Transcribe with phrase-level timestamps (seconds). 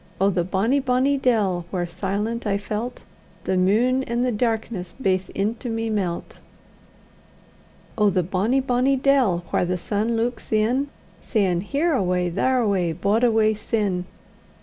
[0.19, 0.31] Oh!
[0.31, 3.03] the bonny, bonny dell, whaur, silent, I felt
[3.43, 6.39] The mune an' the darkness baith into me melt.
[7.99, 8.09] Oh!
[8.09, 10.87] the bonny, bonny dell, whaur the sun luiks in,
[11.21, 14.05] Sayin', Here awa', there awa', baud awa', sin!